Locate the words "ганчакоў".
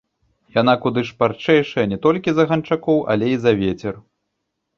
2.53-2.99